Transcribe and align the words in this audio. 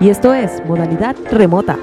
Y 0.00 0.10
esto 0.10 0.32
es 0.32 0.64
Modalidad 0.64 1.16
Remota. 1.32 1.76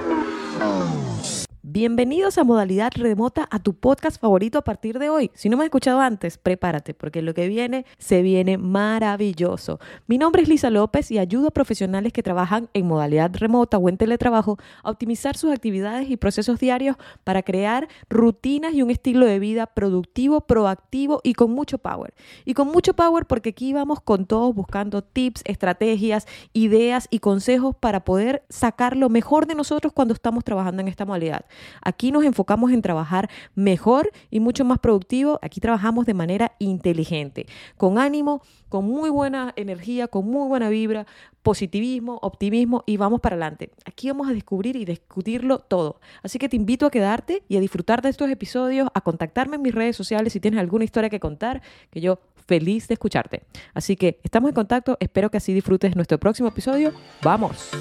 Bienvenidos 1.75 2.37
a 2.37 2.45
Modalidad 2.45 2.93
Remota, 2.95 3.49
a 3.51 3.59
tu 3.59 3.73
podcast 3.73 4.21
favorito 4.21 4.57
a 4.57 4.61
partir 4.61 4.97
de 4.97 5.09
hoy. 5.09 5.29
Si 5.33 5.49
no 5.49 5.57
me 5.57 5.63
has 5.63 5.65
escuchado 5.65 5.99
antes, 5.99 6.37
prepárate, 6.37 6.93
porque 6.93 7.21
lo 7.21 7.33
que 7.33 7.49
viene 7.49 7.85
se 7.97 8.21
viene 8.21 8.57
maravilloso. 8.57 9.81
Mi 10.07 10.17
nombre 10.17 10.41
es 10.41 10.47
Lisa 10.47 10.69
López 10.69 11.11
y 11.11 11.19
ayudo 11.19 11.49
a 11.49 11.51
profesionales 11.51 12.13
que 12.13 12.23
trabajan 12.23 12.69
en 12.73 12.87
modalidad 12.87 13.29
remota 13.33 13.77
o 13.77 13.89
en 13.89 13.97
teletrabajo 13.97 14.57
a 14.83 14.89
optimizar 14.89 15.35
sus 15.35 15.51
actividades 15.51 16.09
y 16.09 16.15
procesos 16.15 16.61
diarios 16.61 16.95
para 17.25 17.43
crear 17.43 17.89
rutinas 18.09 18.73
y 18.73 18.81
un 18.81 18.89
estilo 18.89 19.25
de 19.25 19.39
vida 19.39 19.65
productivo, 19.65 20.39
proactivo 20.47 21.19
y 21.25 21.33
con 21.33 21.51
mucho 21.51 21.77
power. 21.77 22.13
Y 22.45 22.53
con 22.53 22.69
mucho 22.69 22.93
power 22.93 23.25
porque 23.25 23.49
aquí 23.49 23.73
vamos 23.73 23.99
con 23.99 24.27
todos 24.27 24.55
buscando 24.55 25.01
tips, 25.01 25.41
estrategias, 25.43 26.25
ideas 26.53 27.09
y 27.11 27.19
consejos 27.19 27.75
para 27.75 28.05
poder 28.05 28.45
sacar 28.47 28.95
lo 28.95 29.09
mejor 29.09 29.45
de 29.45 29.55
nosotros 29.55 29.91
cuando 29.91 30.13
estamos 30.13 30.45
trabajando 30.45 30.81
en 30.81 30.87
esta 30.87 31.03
modalidad. 31.03 31.43
Aquí 31.81 32.11
nos 32.11 32.23
enfocamos 32.23 32.71
en 32.71 32.81
trabajar 32.81 33.29
mejor 33.55 34.11
y 34.29 34.39
mucho 34.39 34.65
más 34.65 34.79
productivo. 34.79 35.39
Aquí 35.41 35.59
trabajamos 35.59 36.05
de 36.05 36.13
manera 36.13 36.53
inteligente, 36.59 37.45
con 37.77 37.97
ánimo, 37.97 38.41
con 38.69 38.85
muy 38.85 39.09
buena 39.09 39.53
energía, 39.55 40.07
con 40.07 40.25
muy 40.25 40.47
buena 40.47 40.69
vibra, 40.69 41.05
positivismo, 41.43 42.19
optimismo 42.21 42.83
y 42.85 42.97
vamos 42.97 43.21
para 43.21 43.35
adelante. 43.35 43.69
Aquí 43.85 44.07
vamos 44.09 44.27
a 44.27 44.33
descubrir 44.33 44.75
y 44.75 44.85
discutirlo 44.85 45.59
todo. 45.59 45.99
Así 46.23 46.39
que 46.39 46.49
te 46.49 46.55
invito 46.55 46.85
a 46.85 46.91
quedarte 46.91 47.43
y 47.47 47.57
a 47.57 47.59
disfrutar 47.59 48.01
de 48.01 48.09
estos 48.09 48.29
episodios, 48.29 48.89
a 48.93 49.01
contactarme 49.01 49.55
en 49.55 49.61
mis 49.61 49.75
redes 49.75 49.95
sociales 49.95 50.33
si 50.33 50.39
tienes 50.39 50.59
alguna 50.59 50.83
historia 50.83 51.09
que 51.09 51.19
contar, 51.19 51.61
que 51.91 52.01
yo 52.01 52.19
feliz 52.47 52.87
de 52.87 52.93
escucharte. 52.93 53.43
Así 53.73 53.95
que 53.95 54.19
estamos 54.23 54.49
en 54.49 54.55
contacto, 54.55 54.97
espero 54.99 55.29
que 55.29 55.37
así 55.37 55.53
disfrutes 55.53 55.95
nuestro 55.95 56.19
próximo 56.19 56.49
episodio. 56.49 56.93
¡Vamos! 57.21 57.71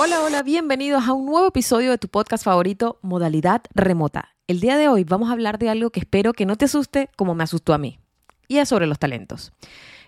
Hola, 0.00 0.22
hola, 0.22 0.44
bienvenidos 0.44 1.08
a 1.08 1.12
un 1.12 1.26
nuevo 1.26 1.48
episodio 1.48 1.90
de 1.90 1.98
tu 1.98 2.06
podcast 2.06 2.44
favorito, 2.44 3.00
Modalidad 3.02 3.62
Remota. 3.74 4.36
El 4.46 4.60
día 4.60 4.76
de 4.76 4.86
hoy 4.86 5.02
vamos 5.02 5.28
a 5.28 5.32
hablar 5.32 5.58
de 5.58 5.70
algo 5.70 5.90
que 5.90 5.98
espero 5.98 6.34
que 6.34 6.46
no 6.46 6.54
te 6.54 6.66
asuste 6.66 7.10
como 7.16 7.34
me 7.34 7.42
asustó 7.42 7.74
a 7.74 7.78
mí. 7.78 7.98
Y 8.46 8.58
es 8.58 8.68
sobre 8.68 8.86
los 8.86 9.00
talentos. 9.00 9.52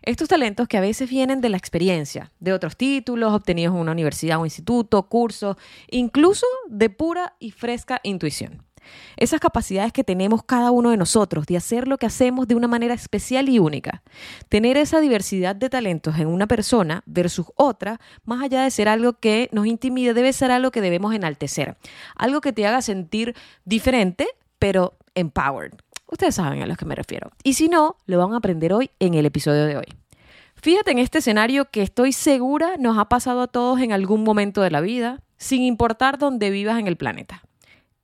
Estos 0.02 0.28
talentos 0.28 0.68
que 0.68 0.78
a 0.78 0.80
veces 0.80 1.10
vienen 1.10 1.40
de 1.40 1.48
la 1.48 1.56
experiencia, 1.56 2.30
de 2.38 2.52
otros 2.52 2.76
títulos 2.76 3.32
obtenidos 3.32 3.74
en 3.74 3.80
una 3.80 3.90
universidad 3.90 4.40
o 4.40 4.44
instituto, 4.44 5.02
cursos, 5.08 5.56
incluso 5.90 6.46
de 6.68 6.88
pura 6.88 7.34
y 7.40 7.50
fresca 7.50 8.00
intuición. 8.04 8.62
Esas 9.16 9.40
capacidades 9.40 9.92
que 9.92 10.04
tenemos 10.04 10.42
cada 10.44 10.70
uno 10.70 10.90
de 10.90 10.96
nosotros 10.96 11.46
de 11.46 11.56
hacer 11.56 11.88
lo 11.88 11.98
que 11.98 12.06
hacemos 12.06 12.48
de 12.48 12.54
una 12.54 12.68
manera 12.68 12.94
especial 12.94 13.48
y 13.48 13.58
única. 13.58 14.02
Tener 14.48 14.76
esa 14.76 15.00
diversidad 15.00 15.56
de 15.56 15.70
talentos 15.70 16.18
en 16.18 16.28
una 16.28 16.46
persona 16.46 17.02
versus 17.06 17.46
otra, 17.56 18.00
más 18.24 18.42
allá 18.42 18.62
de 18.62 18.70
ser 18.70 18.88
algo 18.88 19.14
que 19.14 19.48
nos 19.52 19.66
intimide, 19.66 20.14
debe 20.14 20.32
ser 20.32 20.50
algo 20.50 20.70
que 20.70 20.80
debemos 20.80 21.14
enaltecer. 21.14 21.76
Algo 22.16 22.40
que 22.40 22.52
te 22.52 22.66
haga 22.66 22.82
sentir 22.82 23.34
diferente, 23.64 24.28
pero 24.58 24.96
empowered. 25.14 25.72
Ustedes 26.06 26.34
saben 26.34 26.62
a 26.62 26.66
lo 26.66 26.76
que 26.76 26.84
me 26.84 26.94
refiero. 26.94 27.30
Y 27.44 27.54
si 27.54 27.68
no, 27.68 27.96
lo 28.06 28.18
van 28.18 28.32
a 28.32 28.38
aprender 28.38 28.72
hoy 28.72 28.90
en 28.98 29.14
el 29.14 29.26
episodio 29.26 29.66
de 29.66 29.76
hoy. 29.76 29.86
Fíjate 30.56 30.90
en 30.90 30.98
este 30.98 31.18
escenario 31.18 31.70
que 31.70 31.82
estoy 31.82 32.12
segura 32.12 32.76
nos 32.78 32.98
ha 32.98 33.08
pasado 33.08 33.42
a 33.42 33.46
todos 33.46 33.80
en 33.80 33.92
algún 33.92 34.24
momento 34.24 34.60
de 34.60 34.70
la 34.70 34.80
vida, 34.80 35.22
sin 35.38 35.62
importar 35.62 36.18
dónde 36.18 36.50
vivas 36.50 36.78
en 36.78 36.86
el 36.86 36.96
planeta 36.96 37.42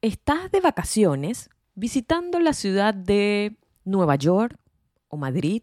estás 0.03 0.51
de 0.51 0.61
vacaciones 0.61 1.51
visitando 1.75 2.39
la 2.41 2.53
ciudad 2.53 2.95
de 2.95 3.57
Nueva 3.85 4.17
York 4.17 4.57
o 5.09 5.17
Madrid 5.17 5.63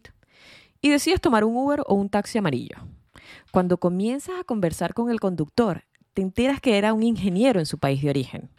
y 0.80 0.90
decides 0.90 1.20
tomar 1.20 1.44
un 1.44 1.56
Uber 1.56 1.82
o 1.86 1.94
un 1.94 2.08
taxi 2.08 2.38
amarillo. 2.38 2.76
Cuando 3.52 3.78
comienzas 3.78 4.40
a 4.40 4.44
conversar 4.44 4.94
con 4.94 5.10
el 5.10 5.20
conductor, 5.20 5.84
te 6.12 6.22
enteras 6.22 6.60
que 6.60 6.78
era 6.78 6.92
un 6.92 7.02
ingeniero 7.02 7.60
en 7.60 7.66
su 7.66 7.78
país 7.78 8.02
de 8.02 8.10
origen. 8.10 8.50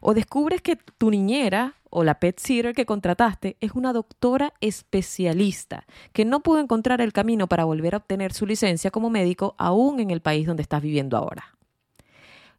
O 0.00 0.14
descubres 0.14 0.60
que 0.60 0.76
tu 0.76 1.10
niñera 1.10 1.76
o 1.88 2.04
la 2.04 2.18
pet 2.18 2.38
sitter 2.38 2.74
que 2.74 2.84
contrataste 2.84 3.56
es 3.60 3.72
una 3.72 3.92
doctora 3.92 4.52
especialista 4.60 5.86
que 6.12 6.24
no 6.24 6.42
pudo 6.42 6.58
encontrar 6.58 7.00
el 7.00 7.12
camino 7.12 7.46
para 7.46 7.64
volver 7.64 7.94
a 7.94 7.98
obtener 7.98 8.32
su 8.32 8.46
licencia 8.46 8.90
como 8.90 9.08
médico 9.08 9.54
aún 9.58 10.00
en 10.00 10.10
el 10.10 10.20
país 10.20 10.46
donde 10.46 10.62
estás 10.62 10.82
viviendo 10.82 11.16
ahora 11.16 11.53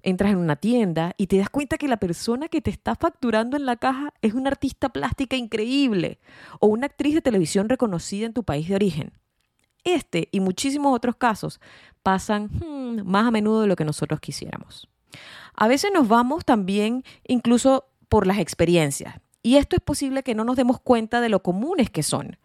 entras 0.05 0.31
en 0.31 0.38
una 0.38 0.55
tienda 0.55 1.13
y 1.17 1.27
te 1.27 1.38
das 1.38 1.49
cuenta 1.49 1.77
que 1.77 1.88
la 1.88 1.97
persona 1.97 2.47
que 2.47 2.61
te 2.61 2.69
está 2.69 2.95
facturando 2.95 3.57
en 3.57 3.66
la 3.66 3.75
caja 3.75 4.13
es 4.21 4.33
una 4.33 4.49
artista 4.51 4.89
plástica 4.89 5.35
increíble 5.35 6.19
o 6.59 6.67
una 6.67 6.85
actriz 6.85 7.16
de 7.16 7.21
televisión 7.21 7.67
reconocida 7.67 8.27
en 8.27 8.33
tu 8.33 8.44
país 8.44 8.69
de 8.69 8.75
origen. 8.75 9.13
Este 9.83 10.29
y 10.31 10.39
muchísimos 10.39 10.95
otros 10.95 11.15
casos 11.15 11.59
pasan 12.03 12.45
hmm, 12.45 13.01
más 13.03 13.27
a 13.27 13.31
menudo 13.31 13.61
de 13.61 13.67
lo 13.67 13.75
que 13.75 13.83
nosotros 13.83 14.19
quisiéramos. 14.19 14.88
A 15.55 15.67
veces 15.67 15.91
nos 15.94 16.07
vamos 16.07 16.45
también 16.45 17.03
incluso 17.27 17.85
por 18.07 18.27
las 18.27 18.38
experiencias. 18.38 19.15
Y 19.45 19.57
esto 19.57 19.75
es 19.75 19.81
posible 19.83 20.23
que 20.23 20.33
no 20.33 20.44
nos 20.44 20.56
demos 20.56 20.81
cuenta 20.81 21.22
de 21.22 21.29
lo 21.29 21.44
comunes 21.44 21.91
que 21.91 22.01
son. 22.01 22.38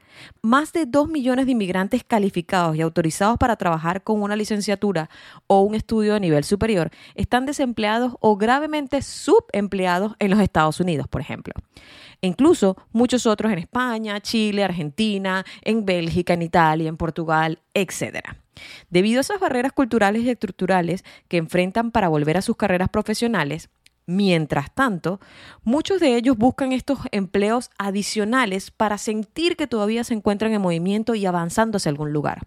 Más 0.43 0.75
de 0.75 0.85
2 0.85 1.09
millones 1.09 1.47
de 1.47 1.53
inmigrantes 1.53 2.05
calificados 2.05 2.77
y 2.77 2.83
autorizados 2.83 3.39
para 3.39 3.57
trabajar 3.57 4.03
con 4.03 4.21
una 4.21 4.37
licenciatura 4.37 5.09
o 5.47 5.63
un 5.63 5.75
estudio 5.75 6.13
de 6.13 6.21
nivel 6.21 6.45
superior 6.45 6.91
están 7.15 7.47
desempleados 7.47 8.17
o 8.21 8.37
gravemente 8.37 9.01
subempleados 9.01 10.13
en 10.19 10.31
los 10.31 10.41
Estados 10.41 10.79
Unidos, 10.79 11.09
por 11.09 11.23
ejemplo. 11.23 11.55
E 12.21 12.27
incluso 12.27 12.77
muchos 12.93 13.25
otros 13.25 13.51
en 13.51 13.61
España, 13.61 14.21
Chile, 14.21 14.63
Argentina, 14.63 15.47
en 15.63 15.87
Bélgica, 15.87 16.35
en 16.35 16.43
Italia, 16.43 16.91
en 16.91 16.99
Portugal, 16.99 17.61
etc. 17.73 18.19
Debido 18.91 19.21
a 19.21 19.23
esas 19.23 19.41
barreras 19.41 19.73
culturales 19.73 20.23
y 20.23 20.29
estructurales 20.29 21.03
que 21.29 21.39
enfrentan 21.39 21.93
para 21.93 22.09
volver 22.09 22.37
a 22.37 22.43
sus 22.43 22.57
carreras 22.57 22.91
profesionales, 22.91 23.71
Mientras 24.11 24.75
tanto, 24.75 25.21
muchos 25.63 26.01
de 26.01 26.17
ellos 26.17 26.37
buscan 26.37 26.73
estos 26.73 26.99
empleos 27.13 27.71
adicionales 27.79 28.73
para 28.73 28.99
sentir 28.99 29.57
que 29.57 29.69
todavía 29.69 30.03
se 30.03 30.15
encuentran 30.15 30.53
en 30.53 30.61
movimiento 30.61 31.15
y 31.15 31.27
avanzando 31.27 31.77
hacia 31.77 31.91
algún 31.91 32.13
lugar. 32.13 32.41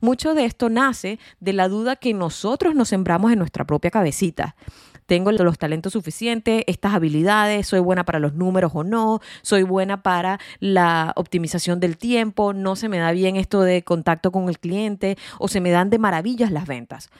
Mucho 0.00 0.32
de 0.32 0.46
esto 0.46 0.70
nace 0.70 1.18
de 1.38 1.52
la 1.52 1.68
duda 1.68 1.96
que 1.96 2.14
nosotros 2.14 2.74
nos 2.74 2.88
sembramos 2.88 3.30
en 3.30 3.40
nuestra 3.40 3.66
propia 3.66 3.90
cabecita 3.90 4.56
tengo 5.04 5.30
los 5.32 5.58
talentos 5.58 5.92
suficientes, 5.92 6.62
estas 6.66 6.94
habilidades, 6.94 7.66
soy 7.66 7.80
buena 7.80 8.04
para 8.04 8.18
los 8.18 8.32
números 8.32 8.72
o 8.74 8.82
no, 8.82 9.20
soy 9.42 9.62
buena 9.62 10.02
para 10.02 10.38
la 10.58 11.12
optimización 11.16 11.80
del 11.80 11.98
tiempo, 11.98 12.54
no 12.54 12.76
se 12.76 12.88
me 12.88 12.98
da 12.98 13.12
bien 13.12 13.36
esto 13.36 13.60
de 13.60 13.82
contacto 13.82 14.32
con 14.32 14.48
el 14.48 14.58
cliente 14.58 15.18
o 15.38 15.48
se 15.48 15.60
me 15.60 15.70
dan 15.70 15.90
de 15.90 15.98
maravillas 15.98 16.50
las 16.50 16.66
ventas 16.66 17.10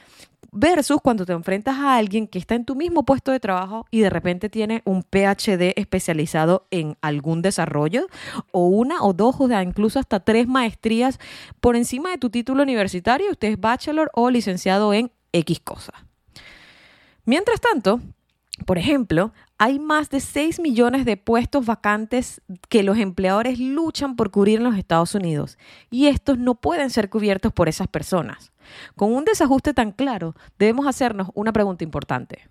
versus 0.51 1.01
cuando 1.01 1.25
te 1.25 1.33
enfrentas 1.33 1.77
a 1.79 1.97
alguien 1.97 2.27
que 2.27 2.39
está 2.39 2.55
en 2.55 2.65
tu 2.65 2.75
mismo 2.75 3.05
puesto 3.05 3.33
de 3.33 3.41
trabajo 3.41 3.87
y 3.91 4.01
de 4.01 4.11
repente 4.11 4.49
tiene 4.49 4.83
un 4.85 5.03
PhD 5.03 5.73
especializado 5.77 6.67
en 6.71 6.97
algún 7.01 7.43
desarrollo 7.43 8.07
o 8.51 8.67
una 8.67 9.03
o 9.03 9.13
dos 9.13 9.37
o 9.39 9.63
incluso 9.63 9.99
hasta 9.99 10.21
tres 10.21 10.49
maestrías 10.49 11.19
por 11.61 11.77
encima 11.77 12.11
de 12.11 12.19
tu 12.19 12.31
título 12.31 12.63
universitario, 12.63 13.31
usted 13.31 13.49
es 13.49 13.61
bachelor 13.61 14.11
o 14.15 14.31
licenciado 14.31 14.93
en 14.93 15.11
X 15.33 15.61
cosa. 15.61 15.93
Mientras 17.25 17.61
tanto, 17.61 18.01
por 18.67 18.79
ejemplo, 18.79 19.33
hay 19.63 19.79
más 19.79 20.11
de 20.11 20.19
6 20.19 20.59
millones 20.59 21.05
de 21.05 21.17
puestos 21.17 21.65
vacantes 21.65 22.43
que 22.69 22.83
los 22.83 22.99
empleadores 22.99 23.61
luchan 23.61 24.17
por 24.17 24.33
cubrir 24.33 24.59
en 24.59 24.65
los 24.65 24.77
Estados 24.77 25.15
Unidos 25.15 25.57
y 25.89 26.09
estos 26.09 26.37
no 26.37 26.57
pueden 26.57 26.91
ser 26.91 27.09
cubiertos 27.09 27.53
por 27.53 27.69
esas 27.69 27.87
personas. 27.87 28.51
Con 28.97 29.13
un 29.13 29.25
desajuste 29.25 29.73
tan 29.73 29.93
claro, 29.93 30.35
debemos 30.59 30.89
hacernos 30.89 31.29
una 31.35 31.53
pregunta 31.53 31.85
importante. 31.85 32.49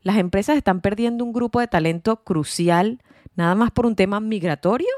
¿Las 0.00 0.16
empresas 0.16 0.56
están 0.56 0.80
perdiendo 0.80 1.26
un 1.26 1.34
grupo 1.34 1.60
de 1.60 1.68
talento 1.68 2.24
crucial 2.24 3.02
nada 3.34 3.54
más 3.54 3.70
por 3.70 3.84
un 3.84 3.94
tema 3.94 4.18
migratorio? 4.18 4.88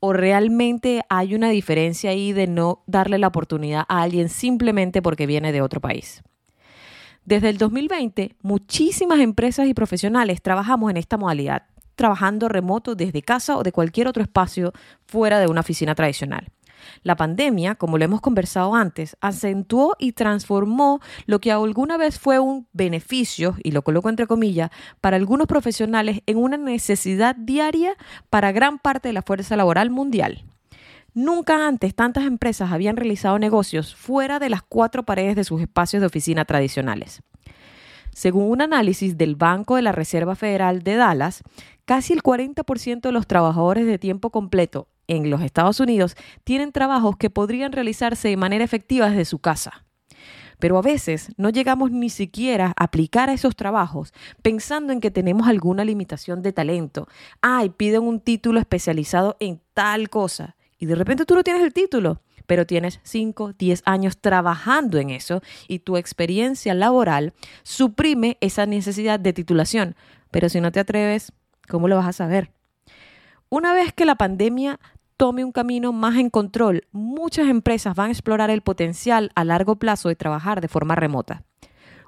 ¿O 0.00 0.12
realmente 0.12 1.02
hay 1.08 1.36
una 1.36 1.50
diferencia 1.50 2.10
ahí 2.10 2.32
de 2.32 2.48
no 2.48 2.82
darle 2.88 3.18
la 3.18 3.28
oportunidad 3.28 3.84
a 3.88 4.02
alguien 4.02 4.28
simplemente 4.28 5.02
porque 5.02 5.28
viene 5.28 5.52
de 5.52 5.62
otro 5.62 5.80
país? 5.80 6.24
Desde 7.30 7.48
el 7.48 7.58
2020, 7.58 8.34
muchísimas 8.42 9.20
empresas 9.20 9.68
y 9.68 9.72
profesionales 9.72 10.42
trabajamos 10.42 10.90
en 10.90 10.96
esta 10.96 11.16
modalidad, 11.16 11.62
trabajando 11.94 12.48
remoto 12.48 12.96
desde 12.96 13.22
casa 13.22 13.56
o 13.56 13.62
de 13.62 13.70
cualquier 13.70 14.08
otro 14.08 14.20
espacio 14.20 14.72
fuera 15.06 15.38
de 15.38 15.46
una 15.46 15.60
oficina 15.60 15.94
tradicional. 15.94 16.48
La 17.04 17.14
pandemia, 17.14 17.76
como 17.76 17.98
lo 17.98 18.04
hemos 18.04 18.20
conversado 18.20 18.74
antes, 18.74 19.16
acentuó 19.20 19.94
y 20.00 20.10
transformó 20.10 20.98
lo 21.26 21.40
que 21.40 21.52
alguna 21.52 21.96
vez 21.98 22.18
fue 22.18 22.40
un 22.40 22.66
beneficio, 22.72 23.54
y 23.62 23.70
lo 23.70 23.82
coloco 23.82 24.08
entre 24.08 24.26
comillas, 24.26 24.70
para 25.00 25.16
algunos 25.16 25.46
profesionales 25.46 26.22
en 26.26 26.36
una 26.36 26.56
necesidad 26.56 27.36
diaria 27.36 27.94
para 28.28 28.50
gran 28.50 28.80
parte 28.80 29.06
de 29.06 29.12
la 29.12 29.22
fuerza 29.22 29.54
laboral 29.54 29.90
mundial. 29.90 30.46
Nunca 31.14 31.66
antes 31.66 31.94
tantas 31.94 32.24
empresas 32.24 32.70
habían 32.70 32.96
realizado 32.96 33.38
negocios 33.38 33.94
fuera 33.94 34.38
de 34.38 34.50
las 34.50 34.62
cuatro 34.62 35.04
paredes 35.04 35.36
de 35.36 35.44
sus 35.44 35.60
espacios 35.60 36.00
de 36.00 36.06
oficina 36.06 36.44
tradicionales. 36.44 37.22
Según 38.12 38.50
un 38.50 38.60
análisis 38.60 39.16
del 39.16 39.36
Banco 39.36 39.76
de 39.76 39.82
la 39.82 39.92
Reserva 39.92 40.34
Federal 40.34 40.82
de 40.82 40.96
Dallas, 40.96 41.42
casi 41.84 42.12
el 42.12 42.22
40% 42.22 43.00
de 43.00 43.12
los 43.12 43.26
trabajadores 43.26 43.86
de 43.86 43.98
tiempo 43.98 44.30
completo 44.30 44.88
en 45.06 45.30
los 45.30 45.42
Estados 45.42 45.80
Unidos 45.80 46.16
tienen 46.44 46.72
trabajos 46.72 47.16
que 47.16 47.30
podrían 47.30 47.72
realizarse 47.72 48.28
de 48.28 48.36
manera 48.36 48.64
efectiva 48.64 49.10
desde 49.10 49.24
su 49.24 49.38
casa. 49.38 49.84
Pero 50.58 50.76
a 50.76 50.82
veces 50.82 51.32
no 51.36 51.50
llegamos 51.50 51.90
ni 51.90 52.10
siquiera 52.10 52.74
a 52.76 52.84
aplicar 52.84 53.30
a 53.30 53.32
esos 53.32 53.56
trabajos 53.56 54.12
pensando 54.42 54.92
en 54.92 55.00
que 55.00 55.10
tenemos 55.10 55.48
alguna 55.48 55.84
limitación 55.84 56.42
de 56.42 56.52
talento. 56.52 57.08
Ay, 57.40 57.70
piden 57.70 58.02
un 58.02 58.20
título 58.20 58.60
especializado 58.60 59.36
en 59.40 59.60
tal 59.74 60.10
cosa. 60.10 60.56
Y 60.80 60.86
de 60.86 60.94
repente 60.94 61.26
tú 61.26 61.34
no 61.34 61.44
tienes 61.44 61.62
el 61.62 61.74
título, 61.74 62.22
pero 62.46 62.66
tienes 62.66 63.00
5, 63.02 63.52
10 63.52 63.82
años 63.84 64.18
trabajando 64.18 64.98
en 64.98 65.10
eso 65.10 65.42
y 65.68 65.80
tu 65.80 65.98
experiencia 65.98 66.74
laboral 66.74 67.34
suprime 67.62 68.38
esa 68.40 68.64
necesidad 68.64 69.20
de 69.20 69.34
titulación. 69.34 69.94
Pero 70.30 70.48
si 70.48 70.60
no 70.60 70.72
te 70.72 70.80
atreves, 70.80 71.32
¿cómo 71.68 71.86
lo 71.86 71.96
vas 71.96 72.08
a 72.08 72.12
saber? 72.14 72.50
Una 73.50 73.74
vez 73.74 73.92
que 73.92 74.06
la 74.06 74.14
pandemia 74.14 74.80
tome 75.18 75.44
un 75.44 75.52
camino 75.52 75.92
más 75.92 76.16
en 76.16 76.30
control, 76.30 76.86
muchas 76.92 77.48
empresas 77.48 77.94
van 77.94 78.08
a 78.08 78.12
explorar 78.12 78.48
el 78.48 78.62
potencial 78.62 79.30
a 79.34 79.44
largo 79.44 79.76
plazo 79.76 80.08
de 80.08 80.16
trabajar 80.16 80.62
de 80.62 80.68
forma 80.68 80.94
remota. 80.94 81.44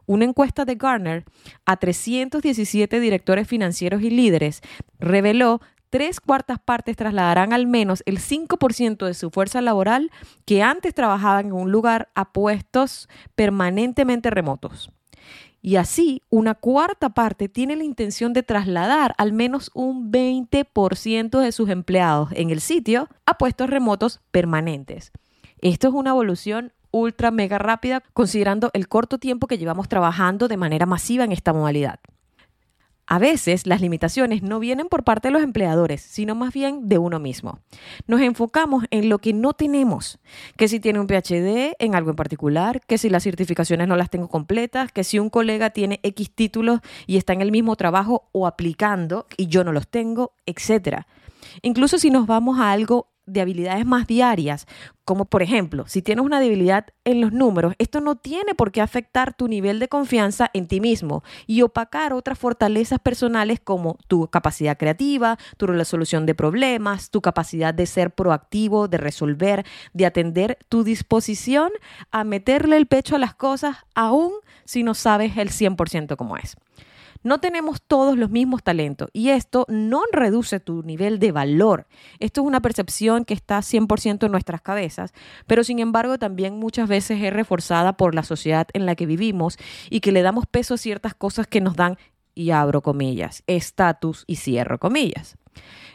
Una 0.06 0.24
encuesta 0.24 0.64
de 0.64 0.76
Garner 0.76 1.24
a 1.66 1.76
317 1.76 3.00
directores 3.00 3.46
financieros 3.46 4.02
y 4.02 4.08
líderes 4.08 4.62
reveló 4.98 5.60
tres 5.92 6.20
cuartas 6.20 6.58
partes 6.58 6.96
trasladarán 6.96 7.52
al 7.52 7.66
menos 7.66 8.02
el 8.06 8.18
5% 8.18 9.04
de 9.04 9.12
su 9.12 9.30
fuerza 9.30 9.60
laboral 9.60 10.10
que 10.46 10.62
antes 10.62 10.94
trabajaban 10.94 11.48
en 11.48 11.52
un 11.52 11.70
lugar 11.70 12.08
a 12.14 12.32
puestos 12.32 13.10
permanentemente 13.34 14.30
remotos 14.30 14.90
y 15.60 15.76
así 15.76 16.22
una 16.30 16.54
cuarta 16.54 17.10
parte 17.10 17.50
tiene 17.50 17.76
la 17.76 17.84
intención 17.84 18.32
de 18.32 18.42
trasladar 18.42 19.14
al 19.18 19.34
menos 19.34 19.70
un 19.74 20.10
20% 20.10 21.38
de 21.38 21.52
sus 21.52 21.68
empleados 21.68 22.30
en 22.32 22.48
el 22.48 22.62
sitio 22.62 23.08
a 23.26 23.36
puestos 23.36 23.68
remotos 23.68 24.20
permanentes. 24.32 25.12
Esto 25.58 25.88
es 25.88 25.94
una 25.94 26.10
evolución 26.10 26.72
ultra 26.90 27.30
mega 27.30 27.58
rápida 27.58 28.02
considerando 28.12 28.70
el 28.72 28.88
corto 28.88 29.18
tiempo 29.18 29.46
que 29.46 29.58
llevamos 29.58 29.88
trabajando 29.88 30.48
de 30.48 30.56
manera 30.56 30.86
masiva 30.86 31.24
en 31.24 31.32
esta 31.32 31.52
modalidad. 31.52 32.00
A 33.06 33.18
veces 33.18 33.66
las 33.66 33.80
limitaciones 33.80 34.42
no 34.42 34.58
vienen 34.58 34.88
por 34.88 35.04
parte 35.04 35.28
de 35.28 35.32
los 35.32 35.42
empleadores, 35.42 36.00
sino 36.00 36.34
más 36.34 36.54
bien 36.54 36.88
de 36.88 36.98
uno 36.98 37.18
mismo. 37.18 37.58
Nos 38.06 38.20
enfocamos 38.20 38.84
en 38.90 39.08
lo 39.08 39.18
que 39.18 39.32
no 39.32 39.52
tenemos, 39.52 40.18
que 40.56 40.68
si 40.68 40.80
tiene 40.80 41.00
un 41.00 41.08
PhD 41.08 41.74
en 41.78 41.94
algo 41.94 42.10
en 42.10 42.16
particular, 42.16 42.80
que 42.86 42.98
si 42.98 43.10
las 43.10 43.24
certificaciones 43.24 43.88
no 43.88 43.96
las 43.96 44.08
tengo 44.08 44.28
completas, 44.28 44.92
que 44.92 45.04
si 45.04 45.18
un 45.18 45.30
colega 45.30 45.70
tiene 45.70 46.00
X 46.02 46.34
títulos 46.34 46.80
y 47.06 47.16
está 47.16 47.32
en 47.32 47.42
el 47.42 47.50
mismo 47.50 47.76
trabajo 47.76 48.28
o 48.32 48.46
aplicando 48.46 49.26
y 49.36 49.48
yo 49.48 49.64
no 49.64 49.72
los 49.72 49.88
tengo, 49.88 50.34
etc. 50.46 51.02
Incluso 51.60 51.98
si 51.98 52.10
nos 52.10 52.26
vamos 52.26 52.60
a 52.60 52.72
algo 52.72 53.11
de 53.26 53.40
habilidades 53.40 53.86
más 53.86 54.06
diarias, 54.06 54.66
como 55.04 55.24
por 55.24 55.42
ejemplo, 55.42 55.84
si 55.86 56.02
tienes 56.02 56.24
una 56.24 56.40
debilidad 56.40 56.86
en 57.04 57.20
los 57.20 57.32
números, 57.32 57.74
esto 57.78 58.00
no 58.00 58.16
tiene 58.16 58.54
por 58.54 58.72
qué 58.72 58.80
afectar 58.80 59.34
tu 59.34 59.48
nivel 59.48 59.78
de 59.78 59.88
confianza 59.88 60.50
en 60.54 60.66
ti 60.66 60.80
mismo 60.80 61.22
y 61.46 61.62
opacar 61.62 62.12
otras 62.12 62.38
fortalezas 62.38 62.98
personales 62.98 63.60
como 63.60 63.98
tu 64.08 64.28
capacidad 64.28 64.76
creativa, 64.76 65.38
tu 65.56 65.66
resolución 65.66 66.26
de 66.26 66.34
problemas, 66.34 67.10
tu 67.10 67.20
capacidad 67.20 67.74
de 67.74 67.86
ser 67.86 68.12
proactivo, 68.12 68.88
de 68.88 68.98
resolver, 68.98 69.66
de 69.92 70.06
atender, 70.06 70.58
tu 70.68 70.84
disposición 70.84 71.70
a 72.10 72.24
meterle 72.24 72.76
el 72.76 72.86
pecho 72.86 73.16
a 73.16 73.18
las 73.18 73.34
cosas 73.34 73.76
aún 73.94 74.32
si 74.64 74.82
no 74.82 74.94
sabes 74.94 75.36
el 75.36 75.50
100% 75.50 76.16
cómo 76.16 76.36
es. 76.36 76.56
No 77.22 77.38
tenemos 77.38 77.82
todos 77.82 78.16
los 78.18 78.30
mismos 78.30 78.62
talentos 78.62 79.08
y 79.12 79.30
esto 79.30 79.64
no 79.68 80.02
reduce 80.12 80.60
tu 80.60 80.82
nivel 80.82 81.18
de 81.18 81.32
valor. 81.32 81.86
Esto 82.18 82.40
es 82.40 82.46
una 82.46 82.60
percepción 82.60 83.24
que 83.24 83.34
está 83.34 83.58
100% 83.58 84.26
en 84.26 84.32
nuestras 84.32 84.60
cabezas, 84.60 85.12
pero 85.46 85.64
sin 85.64 85.78
embargo 85.78 86.18
también 86.18 86.58
muchas 86.58 86.88
veces 86.88 87.22
es 87.22 87.32
reforzada 87.32 87.96
por 87.96 88.14
la 88.14 88.22
sociedad 88.22 88.66
en 88.72 88.86
la 88.86 88.94
que 88.94 89.06
vivimos 89.06 89.56
y 89.90 90.00
que 90.00 90.12
le 90.12 90.22
damos 90.22 90.46
peso 90.46 90.74
a 90.74 90.78
ciertas 90.78 91.14
cosas 91.14 91.46
que 91.46 91.60
nos 91.60 91.76
dan, 91.76 91.96
y 92.34 92.50
abro 92.50 92.80
comillas, 92.80 93.42
estatus 93.46 94.24
y 94.26 94.36
cierro 94.36 94.78
comillas. 94.78 95.36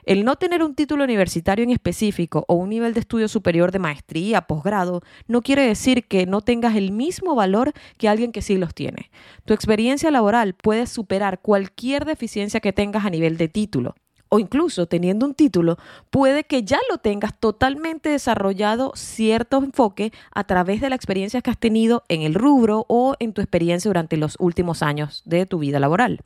El 0.08 0.24
no 0.24 0.38
tener 0.38 0.64
un 0.64 0.74
título 0.74 1.04
universitario 1.04 1.64
en 1.66 1.70
específico 1.70 2.46
o 2.48 2.54
un 2.54 2.70
nivel 2.70 2.94
de 2.94 3.02
estudio 3.02 3.28
superior 3.28 3.74
de 3.74 3.80
maestría, 3.80 4.44
posgrado, 4.44 5.02
no 5.28 5.42
quiere 5.42 5.68
decir 5.68 6.08
que 6.08 6.26
no 6.26 6.40
tengas 6.40 6.78
el 6.78 6.94
mismo 6.94 7.36
valor 7.36 7.74
que 7.98 8.08
alguien 8.08 8.32
que 8.32 8.42
sí 8.42 8.56
los 8.56 8.74
tiene. 8.74 9.12
Tu 9.44 9.54
experiencia 9.54 10.10
laboral 10.10 10.54
puede 10.54 10.88
superar 10.88 11.42
cualquier 11.42 12.06
deficiencia 12.06 12.62
que 12.62 12.72
tengas 12.72 13.04
a 13.04 13.10
nivel 13.10 13.36
de 13.36 13.50
título. 13.50 13.96
O 14.30 14.40
incluso 14.40 14.86
teniendo 14.86 15.26
un 15.26 15.34
título, 15.34 15.76
puede 16.10 16.46
que 16.46 16.64
ya 16.64 16.80
lo 16.90 17.00
tengas 17.00 17.38
totalmente 17.38 18.08
desarrollado 18.08 18.94
cierto 18.96 19.58
enfoque 19.58 20.14
a 20.34 20.46
través 20.46 20.80
de 20.80 20.88
la 20.88 20.96
experiencia 20.96 21.42
que 21.42 21.50
has 21.50 21.60
tenido 21.60 22.06
en 22.08 22.22
el 22.22 22.34
rubro 22.34 22.86
o 22.88 23.16
en 23.20 23.34
tu 23.34 23.42
experiencia 23.42 23.90
durante 23.90 24.16
los 24.16 24.38
últimos 24.40 24.84
años 24.84 25.22
de 25.26 25.46
tu 25.46 25.60
vida 25.60 25.82
laboral. 25.82 26.22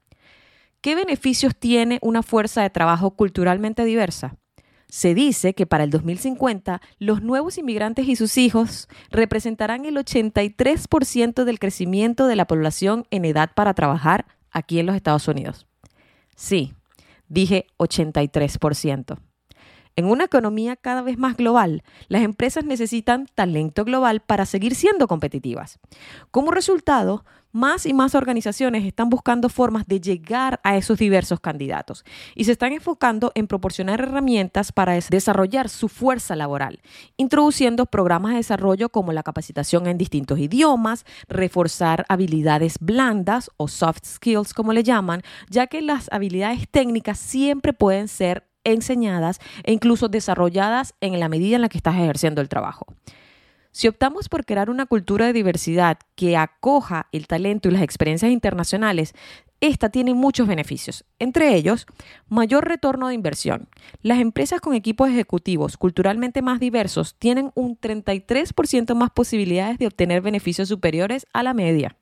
¿Qué 0.82 0.96
beneficios 0.96 1.56
tiene 1.56 2.00
una 2.02 2.24
fuerza 2.24 2.64
de 2.64 2.72
trabajo 2.72 3.12
culturalmente 3.12 3.86
diversa? 3.86 4.36
Se 4.88 5.14
dice 5.14 5.54
que 5.54 5.68
para 5.68 5.84
el 5.84 5.92
2050 5.92 6.82
los 6.98 7.22
nuevos 7.22 7.60
inmigrantes 7.60 8.08
y 8.08 8.16
sus 8.16 8.36
hijos 8.38 8.90
representarán 9.12 9.86
el 9.86 9.96
83% 9.96 11.44
del 11.44 11.60
crecimiento 11.60 12.26
de 12.26 12.36
la 12.36 12.48
población 12.48 13.06
en 13.12 13.26
edad 13.26 13.52
para 13.56 13.76
trabajar 13.76 14.26
aquí 14.50 14.80
en 14.80 14.88
los 14.88 14.96
Estados 14.96 15.28
Unidos. 15.28 15.68
Sí, 16.36 16.74
dije 17.30 17.68
83%. 17.78 19.20
En 20.02 20.08
una 20.08 20.24
economía 20.24 20.76
cada 20.78 21.04
vez 21.04 21.20
más 21.20 21.38
global, 21.38 21.84
las 22.08 22.24
empresas 22.24 22.66
necesitan 22.66 23.28
talento 23.36 23.86
global 23.86 24.20
para 24.20 24.48
seguir 24.48 24.74
siendo 24.74 25.08
competitivas. 25.08 25.78
Como 26.32 26.50
resultado, 26.50 27.24
más 27.52 27.86
y 27.86 27.94
más 27.94 28.16
organizaciones 28.16 28.84
están 28.84 29.12
buscando 29.12 29.48
formas 29.48 29.86
de 29.86 30.02
llegar 30.02 30.60
a 30.64 30.76
esos 30.76 30.98
diversos 30.98 31.40
candidatos 31.40 32.04
y 32.34 32.46
se 32.46 32.54
están 32.54 32.74
enfocando 32.74 33.32
en 33.36 33.46
proporcionar 33.46 34.00
herramientas 34.00 34.72
para 34.72 34.94
desarrollar 34.94 35.70
su 35.70 35.88
fuerza 35.88 36.36
laboral, 36.36 36.82
introduciendo 37.18 37.86
programas 37.86 38.32
de 38.32 38.38
desarrollo 38.38 38.90
como 38.90 39.14
la 39.14 39.22
capacitación 39.22 39.86
en 39.86 40.00
distintos 40.00 40.40
idiomas, 40.40 41.06
reforzar 41.28 42.06
habilidades 42.10 42.78
blandas 42.80 43.52
o 43.58 43.68
soft 43.68 44.04
skills 44.04 44.56
como 44.56 44.74
le 44.74 44.82
llaman, 44.82 45.22
ya 45.48 45.68
que 45.68 45.84
las 45.84 46.12
habilidades 46.12 46.68
técnicas 46.72 47.20
siempre 47.20 47.72
pueden 47.72 48.08
ser 48.08 48.51
enseñadas 48.64 49.40
e 49.64 49.72
incluso 49.72 50.08
desarrolladas 50.08 50.94
en 51.02 51.20
la 51.20 51.30
medida 51.30 51.56
en 51.56 51.62
la 51.62 51.70
que 51.70 51.78
estás 51.78 51.96
ejerciendo 51.96 52.42
el 52.42 52.50
trabajo. 52.50 52.86
Si 53.74 53.88
optamos 53.88 54.28
por 54.28 54.46
crear 54.46 54.70
una 54.70 54.86
cultura 54.86 55.28
de 55.28 55.34
diversidad 55.34 55.98
que 56.16 56.36
acoja 56.36 57.08
el 57.14 57.28
talento 57.28 57.70
y 57.70 57.72
las 57.72 57.84
experiencias 57.84 58.32
internacionales, 58.32 59.14
esta 59.62 59.90
tiene 59.90 60.14
muchos 60.14 60.48
beneficios, 60.48 61.06
entre 61.20 61.56
ellos 61.56 61.86
mayor 62.28 62.68
retorno 62.68 63.08
de 63.08 63.14
inversión. 63.14 63.70
Las 64.02 64.20
empresas 64.20 64.60
con 64.60 64.74
equipos 64.74 65.10
ejecutivos 65.10 65.78
culturalmente 65.78 66.42
más 66.42 66.60
diversos 66.60 67.16
tienen 67.18 67.52
un 67.56 67.80
33% 67.80 68.94
más 68.96 69.12
posibilidades 69.12 69.78
de 69.78 69.88
obtener 69.88 70.22
beneficios 70.22 70.68
superiores 70.68 71.26
a 71.32 71.44
la 71.44 71.54
media 71.54 71.96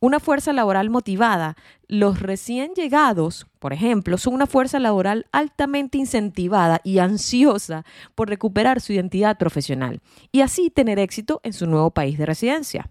una 0.00 0.20
fuerza 0.20 0.52
laboral 0.52 0.90
motivada. 0.90 1.56
Los 1.86 2.20
recién 2.20 2.72
llegados, 2.74 3.46
por 3.58 3.72
ejemplo, 3.72 4.18
son 4.18 4.34
una 4.34 4.46
fuerza 4.46 4.78
laboral 4.78 5.26
altamente 5.32 5.98
incentivada 5.98 6.80
y 6.84 6.98
ansiosa 6.98 7.84
por 8.14 8.28
recuperar 8.28 8.80
su 8.80 8.92
identidad 8.92 9.38
profesional 9.38 10.00
y 10.32 10.42
así 10.42 10.70
tener 10.70 10.98
éxito 10.98 11.40
en 11.42 11.52
su 11.52 11.66
nuevo 11.66 11.90
país 11.90 12.18
de 12.18 12.26
residencia. 12.26 12.90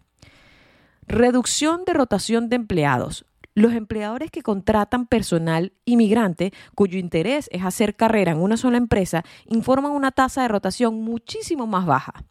Reducción 1.08 1.86
de 1.86 1.94
rotación 1.94 2.50
de 2.50 2.58
empleados. 2.58 3.26
Los 3.54 3.74
empleadores 3.74 4.30
que 4.30 4.44
contratan 4.44 5.08
personal 5.08 5.74
inmigrante 5.86 6.54
cuyo 6.76 7.00
interés 7.00 7.50
es 7.52 7.64
hacer 7.64 7.96
carrera 7.96 8.34
en 8.34 8.38
una 8.38 8.56
sola 8.56 8.78
empresa 8.78 9.24
informan 9.48 9.94
una 9.94 10.12
tasa 10.12 10.44
de 10.44 10.48
rotación 10.48 11.02
muchísimo 11.02 11.66
más 11.66 11.88
baja. 11.88 12.24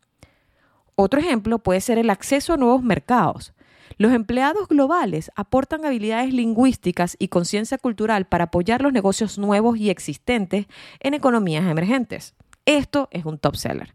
Otro 0.95 1.19
ejemplo 1.19 1.59
puede 1.59 1.81
ser 1.81 1.99
el 1.99 2.11
acceso 2.11 2.53
a 2.53 2.57
nuevos 2.57 2.83
mercados. 2.83 3.55
Los 3.99 4.13
empleados 4.13 4.69
globales 4.69 5.31
aportan 5.37 5.85
habilidades 5.85 6.33
lingüísticas 6.33 7.17
y 7.19 7.29
conciencia 7.29 7.79
cultural 7.79 8.27
para 8.27 8.45
apoyar 8.45 8.83
los 8.83 8.93
negocios 8.93 9.39
nuevos 9.39 9.79
y 9.79 9.91
existentes 9.91 10.67
en 11.01 11.15
economías 11.15 11.65
emergentes. 11.65 12.35
Esto 12.67 13.09
es 13.11 13.25
un 13.25 13.39
top 13.39 13.57
seller. 13.57 13.95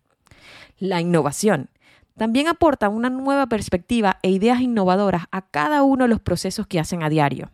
La 0.79 1.01
innovación. 1.01 1.69
También 2.17 2.47
aporta 2.47 2.89
una 2.89 3.09
nueva 3.09 3.47
perspectiva 3.47 4.19
e 4.21 4.31
ideas 4.31 4.61
innovadoras 4.61 5.25
a 5.31 5.41
cada 5.41 5.83
uno 5.83 6.05
de 6.05 6.09
los 6.09 6.19
procesos 6.19 6.67
que 6.67 6.79
hacen 6.79 7.03
a 7.03 7.09
diario. 7.09 7.51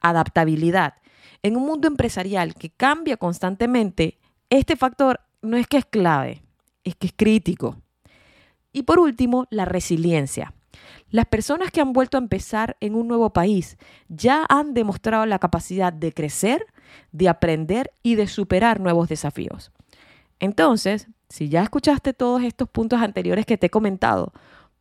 Adaptabilidad. 0.00 0.94
En 1.42 1.56
un 1.56 1.64
mundo 1.66 1.88
empresarial 1.88 2.54
que 2.54 2.70
cambia 2.70 3.16
constantemente, 3.16 4.18
este 4.50 4.76
factor 4.76 5.20
no 5.42 5.56
es 5.56 5.66
que 5.66 5.78
es 5.78 5.84
clave, 5.84 6.42
es 6.84 6.96
que 6.96 7.08
es 7.08 7.12
crítico. 7.16 7.76
Y 8.72 8.82
por 8.82 8.98
último, 8.98 9.46
la 9.50 9.64
resiliencia. 9.64 10.52
Las 11.10 11.26
personas 11.26 11.70
que 11.70 11.80
han 11.80 11.92
vuelto 11.92 12.16
a 12.16 12.20
empezar 12.20 12.76
en 12.80 12.94
un 12.94 13.08
nuevo 13.08 13.32
país 13.32 13.78
ya 14.08 14.44
han 14.48 14.74
demostrado 14.74 15.26
la 15.26 15.38
capacidad 15.38 15.92
de 15.92 16.12
crecer, 16.12 16.66
de 17.12 17.28
aprender 17.28 17.92
y 18.02 18.14
de 18.14 18.26
superar 18.26 18.80
nuevos 18.80 19.08
desafíos. 19.08 19.72
Entonces, 20.40 21.08
si 21.28 21.48
ya 21.48 21.62
escuchaste 21.62 22.14
todos 22.14 22.42
estos 22.42 22.68
puntos 22.68 23.00
anteriores 23.00 23.46
que 23.46 23.58
te 23.58 23.66
he 23.66 23.70
comentado, 23.70 24.32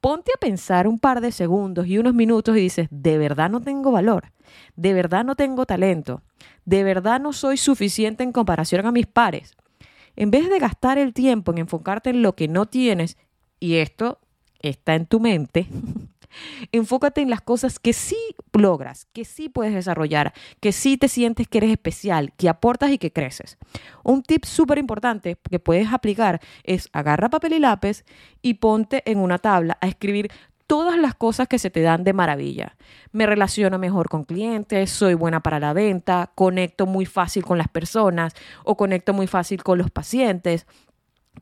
ponte 0.02 0.32
a 0.36 0.40
pensar 0.40 0.88
un 0.88 1.00
par 1.00 1.22
de 1.22 1.32
segundos 1.32 1.88
y 1.88 1.98
unos 1.98 2.14
minutos 2.14 2.56
y 2.56 2.62
dices, 2.62 2.88
de 2.92 3.18
verdad 3.18 3.50
no 3.50 3.62
tengo 3.62 3.92
valor, 3.92 4.32
de 4.76 4.94
verdad 4.94 5.26
no 5.26 5.36
tengo 5.36 5.66
talento, 5.66 6.22
de 6.66 6.84
verdad 6.84 7.20
no 7.20 7.34
soy 7.34 7.58
suficiente 7.58 8.24
en 8.24 8.32
comparación 8.32 8.86
a 8.86 8.92
mis 8.92 9.08
pares. 9.08 9.56
En 10.16 10.32
vez 10.32 10.50
de 10.50 10.60
gastar 10.60 10.98
el 10.98 11.14
tiempo 11.14 11.52
en 11.52 11.60
enfocarte 11.60 12.10
en 12.10 12.22
lo 12.22 12.36
que 12.36 12.48
no 12.48 12.66
tienes, 12.66 13.18
y 13.60 13.76
esto 13.76 14.20
está 14.62 14.96
en 14.96 15.06
tu 15.06 15.20
mente, 15.20 15.68
Enfócate 16.72 17.22
en 17.22 17.30
las 17.30 17.42
cosas 17.42 17.80
que 17.80 17.94
sí 17.94 18.18
logras, 18.54 19.06
que 19.14 19.26
sí 19.26 19.50
puedes 19.50 19.74
desarrollar, 19.74 20.34
que 20.60 20.72
sí 20.72 20.98
te 20.98 21.08
sientes 21.08 21.48
que 21.48 21.60
eres 21.60 21.72
especial, 21.72 22.34
que 22.38 22.50
aportas 22.50 22.92
y 22.92 22.98
que 22.98 23.12
creces. 23.12 23.58
Un 24.04 24.24
tip 24.24 24.46
súper 24.46 24.78
importante 24.78 25.38
que 25.50 25.60
puedes 25.60 25.92
aplicar 25.94 26.42
es 26.64 26.90
agarra 26.92 27.30
papel 27.30 27.54
y 27.54 27.60
lápiz 27.60 28.04
y 28.42 28.56
ponte 28.56 29.04
en 29.10 29.20
una 29.20 29.38
tabla 29.38 29.78
a 29.82 29.88
escribir 29.88 30.32
todas 30.66 30.98
las 30.98 31.16
cosas 31.16 31.48
que 31.48 31.60
se 31.60 31.70
te 31.70 31.82
dan 31.82 32.04
de 32.04 32.12
maravilla. 32.12 32.76
Me 33.14 33.26
relaciono 33.26 33.80
mejor 33.80 34.10
con 34.10 34.26
clientes, 34.26 34.90
soy 34.90 35.14
buena 35.14 35.42
para 35.42 35.62
la 35.62 35.72
venta, 35.72 36.32
conecto 36.36 36.86
muy 36.86 37.06
fácil 37.06 37.46
con 37.46 37.58
las 37.58 37.70
personas 37.70 38.34
o 38.66 38.76
conecto 38.76 39.14
muy 39.14 39.28
fácil 39.28 39.64
con 39.64 39.78
los 39.78 39.90
pacientes 39.92 40.68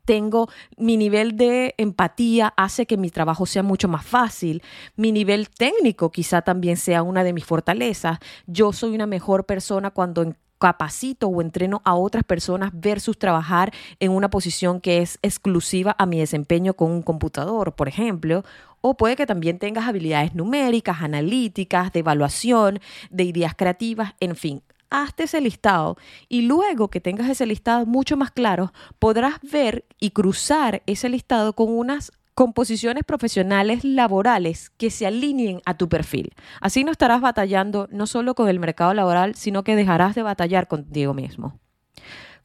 tengo 0.06 0.48
mi 0.78 0.96
nivel 0.96 1.36
de 1.36 1.74
empatía 1.76 2.54
hace 2.56 2.86
que 2.86 2.96
mi 2.96 3.10
trabajo 3.10 3.44
sea 3.44 3.62
mucho 3.62 3.88
más 3.88 4.06
fácil, 4.06 4.62
mi 4.96 5.12
nivel 5.12 5.50
técnico 5.50 6.10
quizá 6.10 6.40
también 6.40 6.78
sea 6.78 7.02
una 7.02 7.24
de 7.24 7.34
mis 7.34 7.44
fortalezas, 7.44 8.18
yo 8.46 8.72
soy 8.72 8.94
una 8.94 9.06
mejor 9.06 9.44
persona 9.44 9.90
cuando 9.90 10.34
capacito 10.58 11.28
o 11.28 11.42
entreno 11.42 11.82
a 11.84 11.94
otras 11.94 12.24
personas 12.24 12.70
versus 12.72 13.18
trabajar 13.18 13.72
en 14.00 14.12
una 14.12 14.30
posición 14.30 14.80
que 14.80 15.02
es 15.02 15.18
exclusiva 15.20 15.94
a 15.98 16.06
mi 16.06 16.18
desempeño 16.18 16.74
con 16.74 16.90
un 16.90 17.02
computador, 17.02 17.74
por 17.74 17.88
ejemplo, 17.88 18.42
o 18.80 18.96
puede 18.96 19.16
que 19.16 19.26
también 19.26 19.58
tengas 19.58 19.86
habilidades 19.86 20.34
numéricas, 20.34 21.02
analíticas, 21.02 21.92
de 21.92 22.00
evaluación, 22.00 22.78
de 23.10 23.24
ideas 23.24 23.54
creativas, 23.54 24.14
en 24.20 24.36
fin 24.36 24.62
hazte 24.90 25.24
ese 25.24 25.40
listado 25.40 25.96
y 26.28 26.42
luego 26.42 26.88
que 26.88 27.00
tengas 27.00 27.28
ese 27.28 27.46
listado 27.46 27.86
mucho 27.86 28.16
más 28.16 28.30
claro, 28.30 28.72
podrás 28.98 29.34
ver 29.42 29.84
y 30.00 30.10
cruzar 30.10 30.82
ese 30.86 31.08
listado 31.08 31.54
con 31.54 31.70
unas 31.70 32.12
composiciones 32.34 33.04
profesionales 33.04 33.84
laborales 33.84 34.70
que 34.70 34.90
se 34.90 35.06
alineen 35.06 35.62
a 35.64 35.76
tu 35.76 35.88
perfil. 35.88 36.34
Así 36.60 36.84
no 36.84 36.92
estarás 36.92 37.20
batallando 37.20 37.88
no 37.90 38.06
solo 38.06 38.34
con 38.34 38.48
el 38.48 38.60
mercado 38.60 38.92
laboral, 38.92 39.34
sino 39.34 39.64
que 39.64 39.74
dejarás 39.74 40.14
de 40.14 40.22
batallar 40.22 40.68
contigo 40.68 41.14
mismo. 41.14 41.58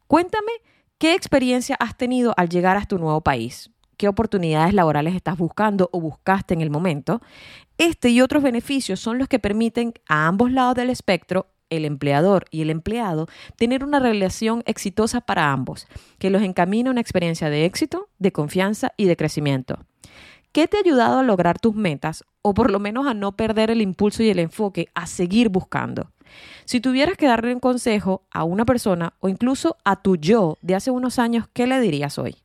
Cuéntame 0.07 0.51
qué 0.97 1.13
experiencia 1.13 1.75
has 1.79 1.97
tenido 1.97 2.33
al 2.37 2.47
llegar 2.47 2.77
a 2.77 2.85
tu 2.85 2.97
nuevo 2.97 3.21
país 3.21 3.69
qué 4.01 4.07
oportunidades 4.07 4.73
laborales 4.73 5.13
estás 5.13 5.37
buscando 5.37 5.87
o 5.93 6.01
buscaste 6.01 6.55
en 6.55 6.61
el 6.61 6.71
momento. 6.71 7.21
Este 7.77 8.09
y 8.09 8.21
otros 8.21 8.41
beneficios 8.41 8.99
son 8.99 9.19
los 9.19 9.27
que 9.27 9.37
permiten 9.37 9.93
a 10.09 10.25
ambos 10.25 10.51
lados 10.51 10.73
del 10.73 10.89
espectro 10.89 11.45
el 11.71 11.85
empleador 11.85 12.45
y 12.51 12.61
el 12.61 12.69
empleado, 12.69 13.27
tener 13.55 13.83
una 13.83 13.99
relación 13.99 14.61
exitosa 14.67 15.21
para 15.21 15.51
ambos, 15.51 15.87
que 16.19 16.29
los 16.29 16.43
encamine 16.43 16.89
a 16.89 16.91
una 16.91 17.01
experiencia 17.01 17.49
de 17.49 17.65
éxito, 17.65 18.09
de 18.19 18.31
confianza 18.31 18.93
y 18.97 19.05
de 19.05 19.17
crecimiento. 19.17 19.79
¿Qué 20.51 20.67
te 20.67 20.77
ha 20.77 20.81
ayudado 20.81 21.19
a 21.19 21.23
lograr 21.23 21.59
tus 21.59 21.73
metas 21.73 22.25
o 22.41 22.53
por 22.53 22.69
lo 22.69 22.79
menos 22.79 23.07
a 23.07 23.13
no 23.13 23.37
perder 23.37 23.71
el 23.71 23.81
impulso 23.81 24.21
y 24.21 24.29
el 24.29 24.39
enfoque 24.39 24.89
a 24.93 25.07
seguir 25.07 25.49
buscando? 25.49 26.11
Si 26.65 26.81
tuvieras 26.81 27.17
que 27.17 27.27
darle 27.27 27.53
un 27.53 27.59
consejo 27.59 28.23
a 28.31 28.43
una 28.43 28.65
persona 28.65 29.13
o 29.19 29.29
incluso 29.29 29.77
a 29.83 30.01
tu 30.01 30.17
yo 30.17 30.57
de 30.61 30.75
hace 30.75 30.91
unos 30.91 31.19
años, 31.19 31.47
¿qué 31.53 31.67
le 31.67 31.79
dirías 31.79 32.17
hoy? 32.19 32.35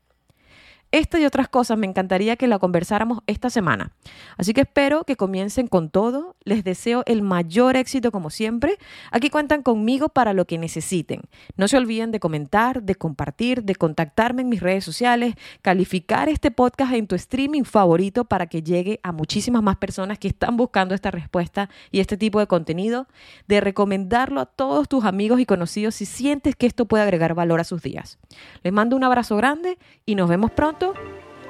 Esta 0.92 1.18
y 1.18 1.24
otras 1.24 1.48
cosas 1.48 1.76
me 1.76 1.86
encantaría 1.86 2.36
que 2.36 2.46
la 2.46 2.58
conversáramos 2.60 3.18
esta 3.26 3.50
semana. 3.50 3.90
Así 4.36 4.54
que 4.54 4.60
espero 4.60 5.02
que 5.04 5.16
comiencen 5.16 5.66
con 5.66 5.90
todo. 5.90 6.36
Les 6.44 6.62
deseo 6.62 7.02
el 7.06 7.22
mayor 7.22 7.76
éxito 7.76 8.12
como 8.12 8.30
siempre. 8.30 8.78
Aquí 9.10 9.28
cuentan 9.28 9.62
conmigo 9.62 10.08
para 10.08 10.32
lo 10.32 10.44
que 10.44 10.58
necesiten. 10.58 11.22
No 11.56 11.66
se 11.66 11.76
olviden 11.76 12.12
de 12.12 12.20
comentar, 12.20 12.84
de 12.84 12.94
compartir, 12.94 13.64
de 13.64 13.74
contactarme 13.74 14.42
en 14.42 14.48
mis 14.48 14.60
redes 14.60 14.84
sociales, 14.84 15.34
calificar 15.60 16.28
este 16.28 16.52
podcast 16.52 16.92
en 16.92 17.08
tu 17.08 17.16
streaming 17.16 17.64
favorito 17.64 18.24
para 18.24 18.46
que 18.46 18.62
llegue 18.62 19.00
a 19.02 19.10
muchísimas 19.10 19.62
más 19.62 19.76
personas 19.76 20.20
que 20.20 20.28
están 20.28 20.56
buscando 20.56 20.94
esta 20.94 21.10
respuesta 21.10 21.68
y 21.90 21.98
este 21.98 22.16
tipo 22.16 22.38
de 22.38 22.46
contenido, 22.46 23.08
de 23.48 23.60
recomendarlo 23.60 24.40
a 24.40 24.46
todos 24.46 24.88
tus 24.88 25.04
amigos 25.04 25.40
y 25.40 25.46
conocidos 25.46 25.96
si 25.96 26.06
sientes 26.06 26.54
que 26.54 26.66
esto 26.66 26.86
puede 26.86 27.02
agregar 27.02 27.34
valor 27.34 27.58
a 27.58 27.64
sus 27.64 27.82
días. 27.82 28.18
Les 28.62 28.72
mando 28.72 28.94
un 28.94 29.02
abrazo 29.02 29.36
grande 29.36 29.78
y 30.04 30.14
nos 30.14 30.28
vemos 30.28 30.52
pronto 30.52 30.75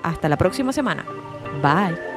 hasta 0.02 0.28
la 0.28 0.36
próxima 0.36 0.72
semana. 0.72 1.04
Bye. 1.62 2.15